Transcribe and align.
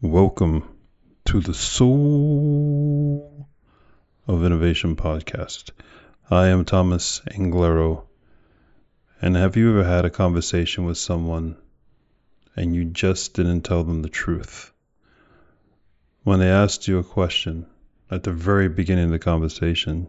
Welcome 0.00 0.62
to 1.24 1.40
the 1.40 1.54
Soul 1.54 3.48
of 4.28 4.44
Innovation 4.44 4.94
podcast. 4.94 5.72
I 6.30 6.46
am 6.50 6.64
Thomas 6.64 7.20
Anglero. 7.28 8.04
And 9.20 9.34
have 9.34 9.56
you 9.56 9.70
ever 9.70 9.82
had 9.82 10.04
a 10.04 10.10
conversation 10.10 10.84
with 10.84 10.98
someone 10.98 11.56
and 12.54 12.76
you 12.76 12.84
just 12.84 13.34
didn't 13.34 13.62
tell 13.62 13.82
them 13.82 14.02
the 14.02 14.08
truth? 14.08 14.70
When 16.22 16.38
they 16.38 16.48
asked 16.48 16.86
you 16.86 16.98
a 16.98 17.02
question 17.02 17.66
at 18.08 18.22
the 18.22 18.30
very 18.32 18.68
beginning 18.68 19.06
of 19.06 19.10
the 19.10 19.18
conversation, 19.18 20.06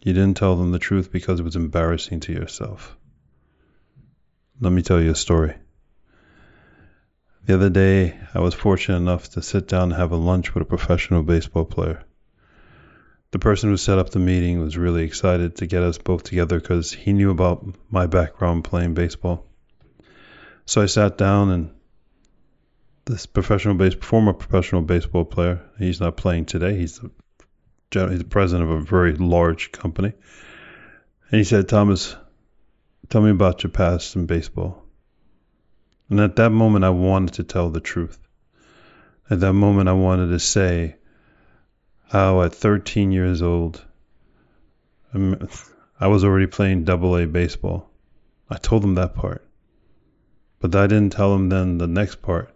you 0.00 0.12
didn't 0.12 0.36
tell 0.36 0.56
them 0.56 0.72
the 0.72 0.80
truth 0.80 1.12
because 1.12 1.38
it 1.38 1.44
was 1.44 1.54
embarrassing 1.54 2.18
to 2.22 2.32
yourself. 2.32 2.96
Let 4.60 4.72
me 4.72 4.82
tell 4.82 5.00
you 5.00 5.12
a 5.12 5.14
story. 5.14 5.54
The 7.48 7.54
other 7.54 7.70
day, 7.70 8.14
I 8.34 8.40
was 8.40 8.52
fortunate 8.52 8.98
enough 8.98 9.30
to 9.30 9.40
sit 9.40 9.68
down 9.68 9.84
and 9.84 9.92
have 9.94 10.12
a 10.12 10.16
lunch 10.16 10.52
with 10.52 10.60
a 10.64 10.66
professional 10.66 11.22
baseball 11.22 11.64
player. 11.64 12.04
The 13.30 13.38
person 13.38 13.70
who 13.70 13.78
set 13.78 13.96
up 13.96 14.10
the 14.10 14.18
meeting 14.18 14.60
was 14.60 14.76
really 14.76 15.02
excited 15.02 15.56
to 15.56 15.66
get 15.66 15.82
us 15.82 15.96
both 15.96 16.24
together 16.24 16.60
because 16.60 16.92
he 16.92 17.14
knew 17.14 17.30
about 17.30 17.64
my 17.88 18.04
background 18.04 18.64
playing 18.64 18.92
baseball. 18.92 19.46
So 20.66 20.82
I 20.82 20.86
sat 20.86 21.16
down 21.16 21.48
and 21.48 21.70
this 23.06 23.24
professional 23.24 23.76
base 23.76 23.94
former 23.94 24.34
professional 24.34 24.82
baseball 24.82 25.24
player, 25.24 25.62
he's 25.78 26.00
not 26.00 26.18
playing 26.18 26.44
today. 26.44 26.76
He's 26.76 26.98
the, 26.98 27.10
he's 28.10 28.18
the 28.18 28.24
president 28.24 28.70
of 28.70 28.76
a 28.76 28.82
very 28.82 29.14
large 29.14 29.72
company. 29.72 30.12
And 31.30 31.38
he 31.38 31.44
said, 31.44 31.66
Thomas, 31.66 32.14
tell 33.08 33.22
me 33.22 33.30
about 33.30 33.62
your 33.62 33.70
past 33.70 34.16
in 34.16 34.26
baseball. 34.26 34.84
And 36.10 36.20
at 36.20 36.36
that 36.36 36.50
moment, 36.50 36.84
I 36.84 36.90
wanted 36.90 37.34
to 37.34 37.44
tell 37.44 37.70
the 37.70 37.80
truth. 37.80 38.18
At 39.30 39.40
that 39.40 39.52
moment, 39.52 39.88
I 39.88 39.92
wanted 39.92 40.28
to 40.28 40.38
say 40.38 40.96
how 42.08 42.42
at 42.42 42.54
13 42.54 43.12
years 43.12 43.42
old, 43.42 43.84
I 45.14 46.06
was 46.06 46.24
already 46.24 46.46
playing 46.46 46.84
double 46.84 47.16
A 47.16 47.26
baseball. 47.26 47.90
I 48.48 48.56
told 48.56 48.82
them 48.82 48.94
that 48.94 49.14
part. 49.14 49.44
But 50.60 50.74
I 50.74 50.86
didn't 50.86 51.12
tell 51.12 51.32
them 51.32 51.50
then 51.50 51.78
the 51.78 51.86
next 51.86 52.22
part, 52.22 52.54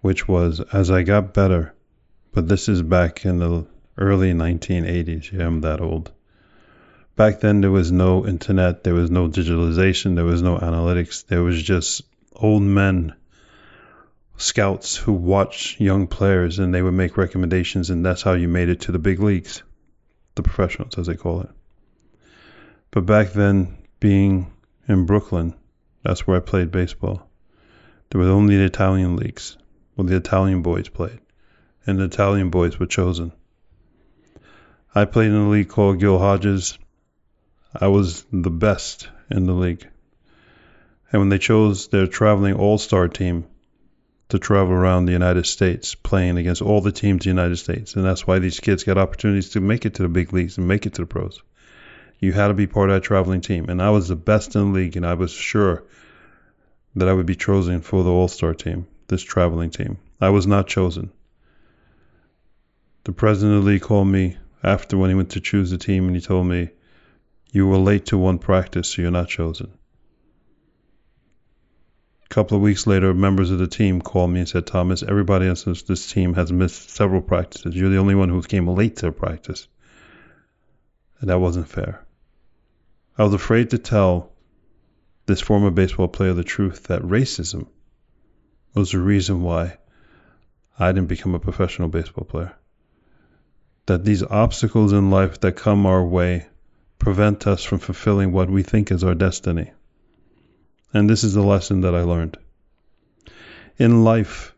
which 0.00 0.28
was 0.28 0.60
as 0.72 0.90
I 0.90 1.02
got 1.02 1.34
better, 1.34 1.74
but 2.32 2.48
this 2.48 2.68
is 2.68 2.82
back 2.82 3.24
in 3.24 3.38
the 3.38 3.66
early 3.98 4.32
1980s. 4.32 5.32
Yeah, 5.32 5.46
I'm 5.46 5.60
that 5.62 5.80
old. 5.80 6.12
Back 7.16 7.40
then, 7.40 7.60
there 7.60 7.70
was 7.70 7.92
no 7.92 8.26
internet, 8.26 8.84
there 8.84 8.94
was 8.94 9.10
no 9.10 9.28
digitalization, 9.28 10.16
there 10.16 10.24
was 10.24 10.42
no 10.42 10.58
analytics, 10.58 11.26
there 11.26 11.42
was 11.42 11.62
just 11.62 12.02
old 12.34 12.62
men, 12.62 13.14
scouts 14.36 14.96
who 14.96 15.12
watch 15.12 15.80
young 15.80 16.06
players 16.06 16.58
and 16.58 16.74
they 16.74 16.82
would 16.82 16.94
make 16.94 17.16
recommendations, 17.16 17.90
and 17.90 18.04
that's 18.04 18.22
how 18.22 18.32
you 18.32 18.48
made 18.48 18.68
it 18.68 18.82
to 18.82 18.92
the 18.92 18.98
big 18.98 19.20
leagues, 19.20 19.62
the 20.34 20.42
professionals, 20.42 20.98
as 20.98 21.06
they 21.06 21.16
call 21.16 21.42
it. 21.42 21.50
But 22.90 23.06
back 23.06 23.32
then, 23.32 23.78
being 24.00 24.52
in 24.88 25.06
Brooklyn, 25.06 25.54
that's 26.02 26.26
where 26.26 26.36
I 26.36 26.40
played 26.40 26.70
baseball. 26.70 27.28
There 28.10 28.20
were 28.20 28.28
only 28.28 28.56
the 28.56 28.64
Italian 28.64 29.16
leagues 29.16 29.56
where 29.94 30.06
the 30.06 30.16
Italian 30.16 30.62
boys 30.62 30.88
played, 30.88 31.20
and 31.86 31.98
the 31.98 32.04
Italian 32.04 32.50
boys 32.50 32.78
were 32.78 32.86
chosen. 32.86 33.32
I 34.94 35.06
played 35.06 35.30
in 35.30 35.36
a 35.36 35.50
league 35.50 35.68
called 35.68 35.98
Gil 35.98 36.18
Hodges. 36.18 36.78
I 37.74 37.88
was 37.88 38.24
the 38.32 38.50
best 38.50 39.08
in 39.30 39.46
the 39.46 39.52
league. 39.52 39.88
And 41.14 41.20
when 41.20 41.28
they 41.28 41.38
chose 41.38 41.86
their 41.86 42.08
traveling 42.08 42.54
all 42.54 42.76
star 42.76 43.06
team 43.06 43.44
to 44.30 44.38
travel 44.40 44.72
around 44.72 45.04
the 45.04 45.12
United 45.12 45.46
States 45.46 45.94
playing 45.94 46.38
against 46.38 46.60
all 46.60 46.80
the 46.80 46.90
teams 46.90 47.24
in 47.24 47.36
the 47.36 47.40
United 47.40 47.58
States, 47.58 47.94
and 47.94 48.04
that's 48.04 48.26
why 48.26 48.40
these 48.40 48.58
kids 48.58 48.82
get 48.82 48.98
opportunities 48.98 49.50
to 49.50 49.60
make 49.60 49.86
it 49.86 49.94
to 49.94 50.02
the 50.02 50.08
big 50.08 50.32
leagues 50.32 50.58
and 50.58 50.66
make 50.66 50.86
it 50.86 50.94
to 50.94 51.02
the 51.02 51.06
pros. 51.06 51.40
You 52.18 52.32
had 52.32 52.48
to 52.48 52.54
be 52.54 52.66
part 52.66 52.90
of 52.90 52.96
that 52.96 53.04
traveling 53.04 53.42
team. 53.42 53.66
And 53.68 53.80
I 53.80 53.90
was 53.90 54.08
the 54.08 54.16
best 54.16 54.56
in 54.56 54.72
the 54.72 54.76
league, 54.76 54.96
and 54.96 55.06
I 55.06 55.14
was 55.14 55.30
sure 55.30 55.84
that 56.96 57.08
I 57.08 57.12
would 57.12 57.26
be 57.26 57.36
chosen 57.36 57.80
for 57.80 58.02
the 58.02 58.10
all 58.10 58.26
star 58.26 58.52
team, 58.52 58.88
this 59.06 59.22
traveling 59.22 59.70
team. 59.70 59.98
I 60.20 60.30
was 60.30 60.48
not 60.48 60.66
chosen. 60.66 61.12
The 63.04 63.12
president 63.12 63.58
of 63.58 63.64
the 63.64 63.70
league 63.70 63.82
called 63.82 64.08
me 64.08 64.36
after 64.64 64.98
when 64.98 65.10
he 65.10 65.14
went 65.14 65.30
to 65.30 65.40
choose 65.40 65.70
the 65.70 65.78
team 65.78 66.08
and 66.08 66.16
he 66.16 66.20
told 66.20 66.48
me, 66.48 66.70
You 67.52 67.68
were 67.68 67.78
late 67.78 68.06
to 68.06 68.18
one 68.18 68.40
practice, 68.40 68.88
so 68.88 69.02
you're 69.02 69.12
not 69.12 69.28
chosen. 69.28 69.70
Couple 72.34 72.56
of 72.56 72.64
weeks 72.64 72.84
later, 72.84 73.14
members 73.14 73.52
of 73.52 73.60
the 73.60 73.68
team 73.68 74.00
called 74.00 74.28
me 74.28 74.40
and 74.40 74.48
said, 74.48 74.66
Thomas, 74.66 75.04
everybody 75.04 75.46
else 75.46 75.66
in 75.68 75.76
this 75.86 76.10
team 76.10 76.34
has 76.34 76.50
missed 76.50 76.90
several 76.90 77.22
practices. 77.22 77.76
You're 77.76 77.90
the 77.90 77.98
only 77.98 78.16
one 78.16 78.28
who 78.28 78.42
came 78.42 78.66
late 78.66 78.96
to 78.96 79.12
practice. 79.12 79.68
And 81.20 81.30
that 81.30 81.38
wasn't 81.38 81.68
fair. 81.68 82.04
I 83.16 83.22
was 83.22 83.34
afraid 83.34 83.70
to 83.70 83.78
tell 83.78 84.32
this 85.26 85.40
former 85.40 85.70
baseball 85.70 86.08
player 86.08 86.32
the 86.32 86.42
truth 86.42 86.88
that 86.88 87.02
racism 87.02 87.68
was 88.74 88.90
the 88.90 88.98
reason 88.98 89.42
why 89.44 89.78
I 90.76 90.90
didn't 90.90 91.06
become 91.06 91.36
a 91.36 91.38
professional 91.38 91.86
baseball 91.86 92.24
player. 92.24 92.56
That 93.86 94.04
these 94.04 94.24
obstacles 94.24 94.92
in 94.92 95.08
life 95.08 95.38
that 95.42 95.52
come 95.52 95.86
our 95.86 96.04
way 96.04 96.48
prevent 96.98 97.46
us 97.46 97.62
from 97.62 97.78
fulfilling 97.78 98.32
what 98.32 98.50
we 98.50 98.64
think 98.64 98.90
is 98.90 99.04
our 99.04 99.14
destiny. 99.14 99.70
And 100.94 101.10
this 101.10 101.24
is 101.24 101.34
the 101.34 101.42
lesson 101.42 101.80
that 101.80 101.94
I 101.94 102.02
learned. 102.02 102.38
In 103.76 104.04
life, 104.04 104.54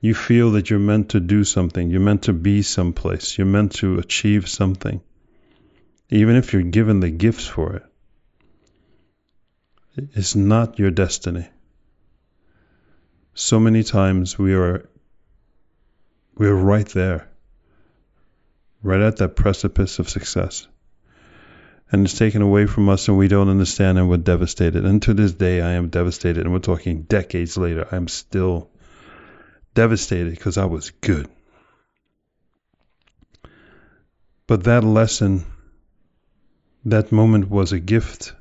you 0.00 0.14
feel 0.14 0.52
that 0.52 0.68
you're 0.68 0.78
meant 0.78 1.10
to 1.10 1.20
do 1.20 1.42
something, 1.42 1.90
you're 1.90 2.00
meant 2.00 2.24
to 2.24 2.34
be 2.34 2.60
someplace, 2.60 3.38
you're 3.38 3.46
meant 3.46 3.72
to 3.76 3.98
achieve 3.98 4.48
something, 4.48 5.00
even 6.10 6.36
if 6.36 6.52
you're 6.52 6.62
given 6.62 7.00
the 7.00 7.10
gifts 7.10 7.46
for 7.46 7.76
it. 7.76 7.82
It's 10.14 10.36
not 10.36 10.78
your 10.78 10.90
destiny. 10.90 11.48
So 13.34 13.58
many 13.58 13.82
times 13.82 14.38
we 14.38 14.54
are 14.54 14.88
we're 16.36 16.54
right 16.54 16.88
there, 16.88 17.28
right 18.82 19.00
at 19.00 19.16
that 19.16 19.36
precipice 19.36 19.98
of 19.98 20.08
success 20.08 20.66
and 21.92 22.04
it's 22.04 22.16
taken 22.16 22.42
away 22.42 22.66
from 22.66 22.88
us 22.88 23.08
and 23.08 23.18
we 23.18 23.28
don't 23.28 23.48
understand 23.48 23.98
and 23.98 24.08
we're 24.08 24.16
devastated. 24.16 24.84
And 24.84 25.02
to 25.02 25.14
this 25.14 25.32
day, 25.32 25.60
I 25.60 25.72
am 25.72 25.88
devastated. 25.88 26.44
And 26.44 26.52
we're 26.52 26.60
talking 26.60 27.02
decades 27.02 27.56
later. 27.56 27.86
I'm 27.90 28.06
still 28.06 28.70
devastated 29.74 30.30
because 30.30 30.56
I 30.56 30.66
was 30.66 30.90
good. 30.90 31.28
But 34.46 34.64
that 34.64 34.84
lesson, 34.84 35.44
that 36.84 37.10
moment 37.12 37.50
was 37.50 37.72
a 37.72 37.80
gift. 37.80 38.34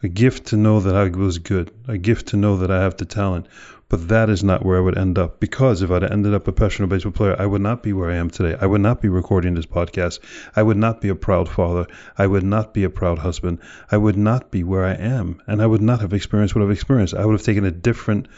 A 0.00 0.08
gift 0.08 0.46
to 0.48 0.56
know 0.56 0.78
that 0.80 0.94
I 0.94 1.08
was 1.08 1.38
good. 1.38 1.72
A 1.88 1.98
gift 1.98 2.28
to 2.28 2.36
know 2.36 2.58
that 2.58 2.70
I 2.70 2.82
have 2.82 2.96
the 2.96 3.04
talent. 3.04 3.46
But 3.88 4.08
that 4.08 4.28
is 4.28 4.44
not 4.44 4.64
where 4.64 4.76
I 4.76 4.80
would 4.80 4.98
end 4.98 5.18
up 5.18 5.40
because 5.40 5.80
if 5.80 5.90
I'd 5.90 6.04
ended 6.04 6.34
up 6.34 6.46
a 6.46 6.52
professional 6.52 6.88
baseball 6.88 7.12
player, 7.12 7.34
I 7.38 7.46
would 7.46 7.62
not 7.62 7.82
be 7.82 7.94
where 7.94 8.10
I 8.10 8.16
am 8.16 8.28
today. 8.28 8.56
I 8.60 8.66
would 8.66 8.82
not 8.82 9.00
be 9.00 9.08
recording 9.08 9.54
this 9.54 9.64
podcast. 9.64 10.20
I 10.54 10.62
would 10.62 10.76
not 10.76 11.00
be 11.00 11.08
a 11.08 11.14
proud 11.14 11.48
father. 11.48 11.86
I 12.16 12.26
would 12.26 12.44
not 12.44 12.74
be 12.74 12.84
a 12.84 12.90
proud 12.90 13.18
husband. 13.18 13.60
I 13.90 13.96
would 13.96 14.18
not 14.18 14.50
be 14.50 14.62
where 14.62 14.84
I 14.84 14.92
am. 14.92 15.40
And 15.46 15.62
I 15.62 15.66
would 15.66 15.80
not 15.80 16.02
have 16.02 16.12
experienced 16.12 16.54
what 16.54 16.62
I've 16.62 16.70
experienced. 16.70 17.14
I 17.14 17.24
would 17.24 17.32
have 17.32 17.42
taken 17.42 17.64
a 17.64 17.70
different 17.70 18.28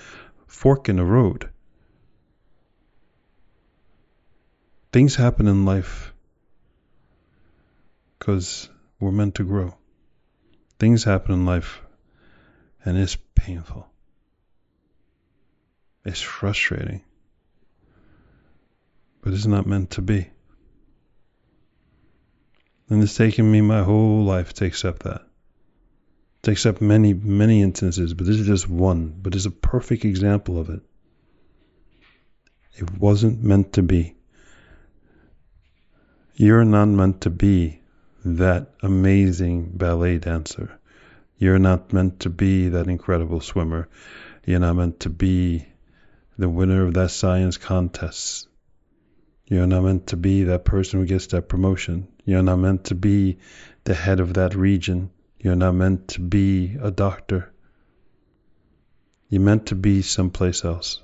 fork 0.47 0.89
in 0.89 0.97
the 0.97 1.05
road. 1.05 1.51
Things 4.93 5.17
happen 5.17 5.49
in 5.49 5.65
life 5.65 6.15
because 8.19 8.69
we're 9.01 9.11
meant 9.11 9.35
to 9.37 9.45
grow. 9.45 9.75
Things 10.81 11.05
happen 11.05 11.35
in 11.35 11.45
life 11.45 11.83
and 12.85 12.97
it's 12.97 13.17
painful. 13.35 13.87
It's 16.07 16.23
frustrating. 16.23 17.03
But 19.21 19.35
it's 19.35 19.45
not 19.45 19.67
meant 19.67 19.91
to 19.91 20.03
be. 20.03 20.31
And 22.89 23.03
it's 23.03 23.15
taken 23.15 23.53
me 23.53 23.61
my 23.61 23.83
whole 23.83 24.25
life 24.25 24.55
to 24.55 24.65
accept 24.65 25.03
that. 25.03 25.21
To 26.45 26.51
accept 26.51 26.81
many, 26.81 27.13
many 27.13 27.61
instances, 27.61 28.15
but 28.15 28.27
this 28.27 28.37
is 28.37 28.47
just 28.47 28.67
one. 28.67 29.15
But 29.21 29.35
it's 29.35 29.45
a 29.45 29.51
perfect 29.51 30.07
example 30.07 30.59
of 30.59 30.71
it. 30.71 30.81
It 32.79 32.91
wasn't 32.99 33.43
meant 33.43 33.75
to 33.75 33.83
be. 33.83 34.17
You're 36.37 36.65
not 36.65 36.87
meant 36.87 37.21
to 37.21 37.31
be 37.31 37.83
that 38.25 38.71
amazing 38.83 39.73
ballet 39.75 40.19
dancer. 40.19 40.80
You're 41.41 41.59
not 41.59 41.91
meant 41.95 42.21
to 42.21 42.29
be 42.29 42.69
that 42.69 42.87
incredible 42.87 43.41
swimmer. 43.41 43.89
You're 44.45 44.61
not 44.61 44.77
meant 44.77 45.01
to 45.01 45.09
be 45.09 45.67
the 46.37 46.51
winner 46.51 46.87
of 46.87 46.93
that 46.93 47.13
science 47.13 47.57
contest. 47.57 48.47
You're 49.47 49.67
not 49.67 49.85
meant 49.85 50.09
to 50.09 50.19
be 50.19 50.45
that 50.45 50.67
person 50.67 51.01
who 51.01 51.07
gets 51.07 51.29
that 51.29 51.49
promotion. 51.49 52.09
You're 52.27 52.43
not 52.43 52.59
meant 52.59 52.85
to 52.85 52.95
be 52.95 53.39
the 53.85 53.95
head 53.95 54.21
of 54.21 54.35
that 54.35 54.55
region. 54.55 55.13
You're 55.39 55.57
not 55.57 55.75
meant 55.75 56.09
to 56.09 56.21
be 56.21 56.77
a 56.79 56.91
doctor. 56.91 57.51
You're 59.31 59.41
meant 59.41 59.69
to 59.69 59.75
be 59.75 60.03
someplace 60.03 60.63
else. 60.63 61.01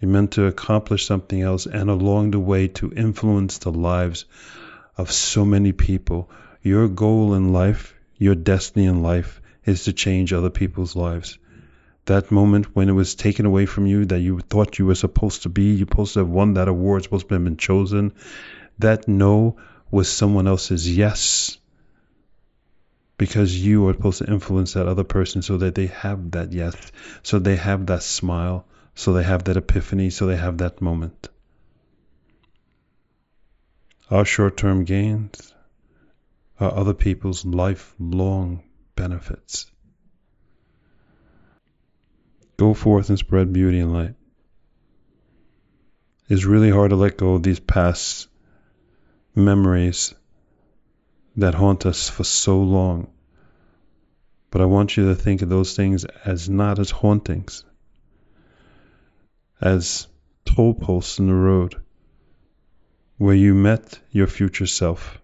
You're 0.00 0.12
meant 0.12 0.30
to 0.34 0.46
accomplish 0.46 1.06
something 1.06 1.42
else 1.42 1.66
and 1.66 1.90
along 1.90 2.30
the 2.30 2.38
way 2.38 2.68
to 2.68 2.92
influence 2.92 3.58
the 3.58 3.72
lives 3.72 4.26
of 4.96 5.10
so 5.10 5.44
many 5.44 5.72
people. 5.72 6.30
Your 6.62 6.86
goal 6.86 7.34
in 7.34 7.52
life, 7.52 7.96
your 8.22 8.34
destiny 8.36 8.86
in 8.86 9.02
life 9.02 9.40
is 9.64 9.84
to 9.84 9.92
change 9.92 10.32
other 10.32 10.50
people's 10.50 10.94
lives. 10.94 11.38
That 12.04 12.30
moment 12.30 12.74
when 12.74 12.88
it 12.88 12.92
was 12.92 13.14
taken 13.14 13.46
away 13.46 13.66
from 13.66 13.86
you 13.86 14.04
that 14.06 14.20
you 14.20 14.38
thought 14.38 14.78
you 14.78 14.86
were 14.86 14.94
supposed 14.94 15.42
to 15.42 15.48
be, 15.48 15.72
you're 15.72 15.88
supposed 15.88 16.14
to 16.14 16.20
have 16.20 16.28
won 16.28 16.54
that 16.54 16.68
award, 16.68 17.02
supposed 17.02 17.28
to 17.28 17.34
have 17.34 17.44
been 17.44 17.56
chosen, 17.56 18.12
that 18.78 19.08
no 19.08 19.56
was 19.90 20.08
someone 20.08 20.46
else's 20.46 20.96
yes 20.96 21.58
because 23.18 23.56
you 23.56 23.86
are 23.88 23.92
supposed 23.92 24.18
to 24.18 24.32
influence 24.32 24.72
that 24.72 24.88
other 24.88 25.04
person 25.04 25.42
so 25.42 25.58
that 25.58 25.74
they 25.74 25.86
have 25.86 26.30
that 26.32 26.52
yes, 26.52 26.74
so 27.22 27.38
they 27.38 27.56
have 27.56 27.86
that 27.86 28.02
smile, 28.02 28.66
so 28.94 29.12
they 29.12 29.22
have 29.22 29.44
that 29.44 29.56
epiphany, 29.56 30.10
so 30.10 30.26
they 30.26 30.36
have 30.36 30.58
that 30.58 30.80
moment. 30.80 31.28
Our 34.10 34.24
short 34.24 34.56
term 34.56 34.84
gains 34.84 35.52
are 36.62 36.76
other 36.76 36.94
people's 36.94 37.44
lifelong 37.44 38.62
benefits. 38.94 39.66
Go 42.56 42.72
forth 42.72 43.08
and 43.08 43.18
spread 43.18 43.52
beauty 43.52 43.80
and 43.80 43.92
light. 43.92 44.14
It's 46.28 46.44
really 46.44 46.70
hard 46.70 46.90
to 46.90 46.96
let 46.96 47.16
go 47.16 47.34
of 47.34 47.42
these 47.42 47.58
past 47.58 48.28
memories 49.34 50.14
that 51.36 51.54
haunt 51.54 51.84
us 51.84 52.08
for 52.08 52.22
so 52.22 52.60
long. 52.60 53.10
But 54.52 54.60
I 54.60 54.66
want 54.66 54.96
you 54.96 55.08
to 55.08 55.16
think 55.16 55.42
of 55.42 55.48
those 55.48 55.74
things 55.74 56.04
as 56.04 56.48
not 56.48 56.78
as 56.78 56.90
hauntings, 56.90 57.64
as 59.60 60.06
toll 60.44 60.74
posts 60.74 61.18
in 61.18 61.26
the 61.26 61.34
road 61.34 61.74
where 63.16 63.34
you 63.34 63.52
met 63.54 63.98
your 64.12 64.28
future 64.28 64.66
self. 64.66 65.18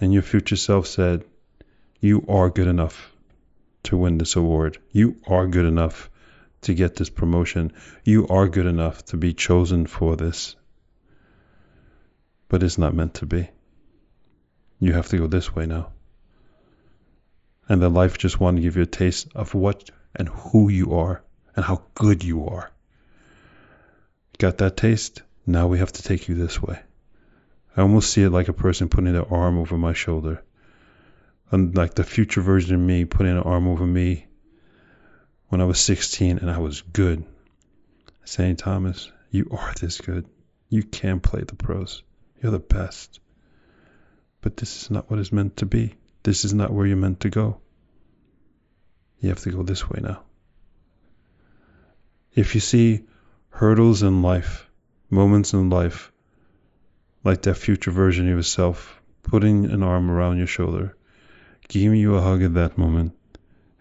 And 0.00 0.12
your 0.12 0.22
future 0.22 0.56
self 0.56 0.86
said, 0.86 1.24
You 2.00 2.24
are 2.28 2.50
good 2.50 2.66
enough 2.66 3.12
to 3.84 3.96
win 3.96 4.18
this 4.18 4.36
award. 4.36 4.78
You 4.90 5.16
are 5.26 5.46
good 5.46 5.66
enough 5.66 6.10
to 6.62 6.74
get 6.74 6.96
this 6.96 7.10
promotion. 7.10 7.72
You 8.04 8.26
are 8.28 8.48
good 8.48 8.66
enough 8.66 9.04
to 9.06 9.16
be 9.16 9.34
chosen 9.34 9.86
for 9.86 10.16
this. 10.16 10.56
But 12.48 12.62
it's 12.62 12.78
not 12.78 12.94
meant 12.94 13.14
to 13.14 13.26
be. 13.26 13.48
You 14.80 14.92
have 14.94 15.08
to 15.08 15.18
go 15.18 15.26
this 15.26 15.54
way 15.54 15.66
now. 15.66 15.92
And 17.68 17.80
then 17.80 17.94
life 17.94 18.18
just 18.18 18.40
wanted 18.40 18.58
to 18.58 18.62
give 18.62 18.76
you 18.76 18.82
a 18.82 18.86
taste 18.86 19.28
of 19.34 19.54
what 19.54 19.90
and 20.14 20.28
who 20.28 20.68
you 20.68 20.94
are 20.94 21.22
and 21.56 21.64
how 21.64 21.82
good 21.94 22.22
you 22.22 22.46
are. 22.46 22.70
Got 24.38 24.58
that 24.58 24.76
taste? 24.76 25.22
Now 25.46 25.68
we 25.68 25.78
have 25.78 25.92
to 25.92 26.02
take 26.02 26.28
you 26.28 26.34
this 26.34 26.60
way. 26.60 26.80
I 27.76 27.82
almost 27.82 28.12
see 28.12 28.22
it 28.22 28.30
like 28.30 28.48
a 28.48 28.52
person 28.52 28.88
putting 28.88 29.12
their 29.12 29.32
arm 29.32 29.58
over 29.58 29.76
my 29.76 29.92
shoulder. 29.92 30.42
And 31.50 31.76
like 31.76 31.94
the 31.94 32.04
future 32.04 32.40
version 32.40 32.74
of 32.74 32.80
me 32.80 33.04
putting 33.04 33.32
an 33.32 33.42
arm 33.42 33.68
over 33.68 33.86
me 33.86 34.26
when 35.48 35.60
I 35.60 35.64
was 35.64 35.80
16 35.80 36.38
and 36.38 36.50
I 36.50 36.58
was 36.58 36.82
good. 36.82 37.24
Saying, 38.24 38.56
Thomas, 38.56 39.10
you 39.30 39.48
are 39.50 39.72
this 39.80 40.00
good. 40.00 40.26
You 40.68 40.82
can 40.82 41.20
play 41.20 41.42
the 41.42 41.56
pros. 41.56 42.02
You're 42.40 42.52
the 42.52 42.58
best. 42.58 43.20
But 44.40 44.56
this 44.56 44.82
is 44.82 44.90
not 44.90 45.10
what 45.10 45.18
it's 45.18 45.32
meant 45.32 45.58
to 45.58 45.66
be. 45.66 45.94
This 46.22 46.44
is 46.44 46.54
not 46.54 46.72
where 46.72 46.86
you're 46.86 46.96
meant 46.96 47.20
to 47.20 47.30
go. 47.30 47.60
You 49.20 49.28
have 49.30 49.40
to 49.40 49.50
go 49.50 49.62
this 49.62 49.88
way 49.88 50.00
now. 50.02 50.22
If 52.34 52.54
you 52.54 52.60
see 52.60 53.04
hurdles 53.48 54.02
in 54.02 54.22
life, 54.22 54.68
moments 55.10 55.52
in 55.52 55.70
life, 55.70 56.10
like 57.24 57.42
that 57.42 57.54
future 57.54 57.90
version 57.90 58.28
of 58.28 58.36
yourself 58.36 59.00
putting 59.22 59.64
an 59.64 59.82
arm 59.82 60.10
around 60.10 60.36
your 60.38 60.46
shoulder, 60.46 60.94
giving 61.66 61.98
you 61.98 62.14
a 62.14 62.20
hug 62.20 62.42
at 62.42 62.54
that 62.54 62.78
moment, 62.78 63.16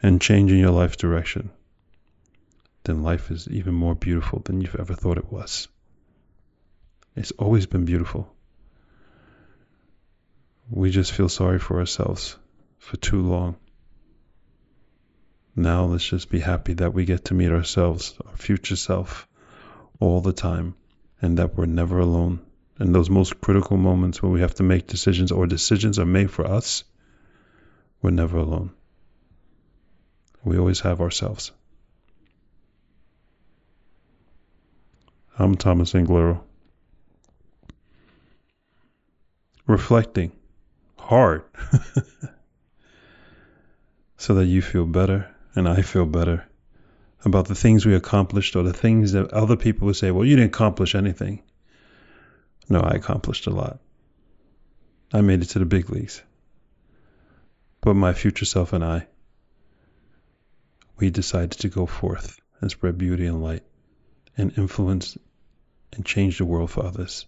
and 0.02 0.22
changing 0.22 0.60
your 0.60 0.72
life 0.72 0.98
direction, 0.98 1.52
then 2.86 3.04
life 3.04 3.30
is 3.30 3.48
even 3.50 3.74
more 3.74 3.96
beautiful 3.96 4.40
than 4.40 4.62
you've 4.62 4.76
ever 4.76 4.94
thought 4.94 5.18
it 5.18 5.32
was. 5.32 5.68
It's 7.16 7.32
always 7.32 7.66
been 7.66 7.86
beautiful. 7.86 8.34
We 10.70 10.90
just 10.90 11.12
feel 11.12 11.30
sorry 11.30 11.60
for 11.60 11.80
ourselves 11.80 12.38
for 12.80 12.98
too 12.98 13.22
long. 13.22 13.58
Now 15.56 15.86
let's 15.86 16.08
just 16.08 16.30
be 16.30 16.40
happy 16.40 16.74
that 16.76 16.94
we 16.94 17.06
get 17.06 17.26
to 17.26 17.34
meet 17.34 17.52
ourselves, 17.52 18.16
our 18.26 18.36
future 18.36 18.76
self, 18.76 19.28
all 20.00 20.22
the 20.22 20.34
time, 20.34 20.76
and 21.22 21.38
that 21.38 21.56
we're 21.56 21.66
never 21.66 22.00
alone. 22.00 22.40
In 22.80 22.92
those 22.92 23.10
most 23.10 23.40
critical 23.40 23.78
moments 23.78 24.22
when 24.22 24.32
we 24.32 24.42
have 24.42 24.56
to 24.56 24.64
make 24.64 24.88
decisions 24.88 25.32
or 25.32 25.46
decisions 25.46 26.00
are 26.00 26.06
made 26.06 26.32
for 26.32 26.46
us, 26.46 26.84
we're 28.02 28.10
never 28.10 28.38
alone. 28.38 28.72
We 30.44 30.58
always 30.58 30.80
have 30.82 31.00
ourselves. 31.00 31.52
I'm 35.38 35.56
Thomas 35.56 35.94
Anglero. 35.94 36.42
Reflecting 39.66 40.32
hard 40.98 41.44
so 44.18 44.36
that 44.36 44.46
you 44.46 44.62
feel 44.62 44.86
better 44.86 45.34
and 45.56 45.68
I 45.70 45.82
feel 45.82 46.06
better 46.06 46.46
about 47.24 47.48
the 47.48 47.56
things 47.56 47.86
we 47.86 47.96
accomplished 47.96 48.56
or 48.56 48.64
the 48.64 48.74
things 48.74 49.14
that 49.14 49.32
other 49.32 49.56
people 49.56 49.86
would 49.86 49.96
say, 49.96 50.12
well, 50.12 50.26
you 50.26 50.36
didn't 50.36 50.54
accomplish 50.54 50.96
anything. 50.96 51.42
No, 52.70 52.80
I 52.80 52.92
accomplished 52.92 53.48
a 53.48 53.52
lot. 53.52 53.80
I 55.12 55.22
made 55.22 55.42
it 55.42 55.50
to 55.50 55.60
the 55.60 55.66
big 55.66 55.90
leagues. 55.90 56.22
But 57.82 57.96
my 57.96 58.14
future 58.14 58.46
self 58.46 58.74
and 58.74 58.84
I, 58.84 59.08
we 60.98 61.10
decided 61.10 61.52
to 61.60 61.70
go 61.70 61.86
forth 61.86 62.40
and 62.62 62.72
spread 62.72 62.98
beauty 62.98 63.26
and 63.26 63.44
light 63.44 63.64
and 64.38 64.58
influence 64.58 65.18
and 65.92 66.06
change 66.06 66.38
the 66.38 66.46
world 66.46 66.72
for 66.72 66.86
others. 66.86 67.26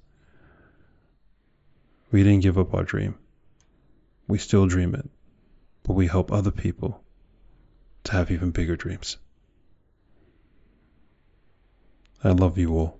We 2.12 2.24
didn't 2.24 2.44
give 2.44 2.58
up 2.58 2.74
our 2.74 2.84
dream. 2.84 3.16
We 4.28 4.38
still 4.38 4.68
dream 4.68 4.96
it, 4.96 5.10
but 5.84 5.94
we 5.94 6.08
help 6.08 6.32
other 6.32 6.52
people 6.52 7.04
to 8.06 8.14
have 8.14 8.32
even 8.32 8.52
bigger 8.52 8.76
dreams. 8.76 9.18
I 12.24 12.30
love 12.30 12.58
you 12.58 12.78
all. 12.78 13.00